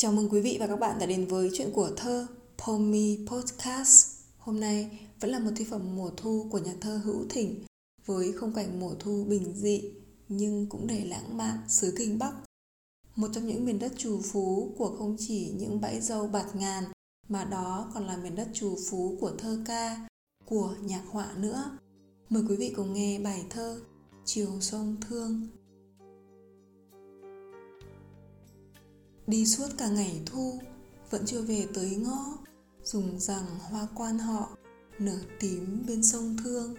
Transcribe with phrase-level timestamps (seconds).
[0.00, 2.26] Chào mừng quý vị và các bạn đã đến với chuyện của thơ
[2.58, 4.06] Pomi Podcast.
[4.38, 7.64] Hôm nay vẫn là một thi phẩm mùa thu của nhà thơ Hữu Thỉnh
[8.06, 9.82] với khung cảnh mùa thu bình dị
[10.28, 12.32] nhưng cũng đầy lãng mạn xứ Kinh Bắc.
[13.16, 16.84] Một trong những miền đất trù phú của không chỉ những bãi dâu bạt ngàn
[17.28, 20.08] mà đó còn là miền đất trù phú của thơ ca,
[20.44, 21.78] của nhạc họa nữa.
[22.28, 23.80] Mời quý vị cùng nghe bài thơ
[24.24, 25.48] Chiều sông thương
[29.30, 30.58] Đi suốt cả ngày thu,
[31.10, 32.38] Vẫn chưa về tới ngõ.
[32.84, 34.48] Dùng rằng hoa quan họ,
[34.98, 36.74] Nở tím bên sông Thương.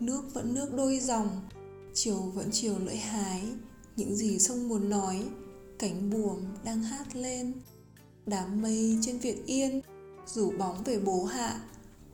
[0.00, 1.48] Nước vẫn nước đôi dòng,
[1.94, 3.42] Chiều vẫn chiều lưỡi hái.
[3.96, 5.28] Những gì sông muốn nói,
[5.78, 7.52] Cánh buồm đang hát lên.
[8.26, 9.80] Đám mây trên Việt Yên,
[10.26, 11.60] Rủ bóng về bố hạ,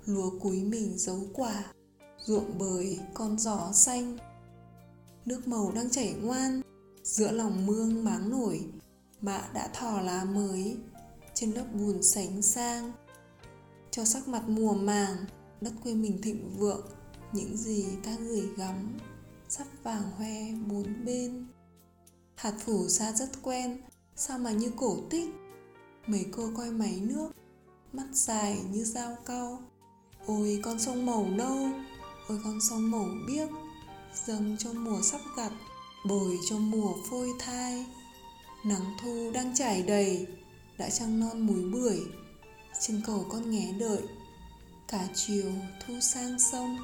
[0.07, 1.65] Lúa cúi mình giấu quả
[2.29, 4.19] ruộng bời, con gió xanh.
[5.27, 6.63] Nước màu đang chảy ngoan,
[7.03, 8.67] giữa lòng mương máng nổi,
[9.21, 10.77] mạ đã thò lá mới,
[11.35, 12.93] trên lớp bùn sánh sang.
[13.91, 15.17] Cho sắc mặt mùa màng,
[15.61, 16.87] đất quê mình thịnh vượng,
[17.33, 18.99] những gì ta gửi gắm,
[19.49, 21.47] sắp vàng hoe bốn bên.
[22.35, 23.81] Hạt phủ xa rất quen,
[24.17, 25.29] sao mà như cổ tích?
[26.07, 27.31] Mấy cô coi máy nước,
[27.93, 29.63] mắt dài như dao cau.
[30.27, 31.69] Ôi, con sông màu nâu
[32.29, 33.49] ôi con sông màu biếc,
[34.27, 35.53] dâng cho mùa sắp gặt
[36.05, 37.87] bồi cho mùa phôi thai.
[38.65, 40.27] Nắng thu đang trải đầy,
[40.79, 42.01] đã trăng non múi bưởi.
[42.81, 44.03] Trên cầu con nghé đợi,
[44.89, 45.53] cả chiều
[45.87, 46.77] thu sang sông.